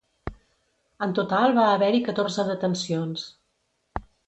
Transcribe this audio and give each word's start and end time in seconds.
En 1.07 1.13
total 1.19 1.53
va 1.59 1.67
haver-hi 1.75 2.01
catorze 2.09 2.47
detencions. 2.51 3.29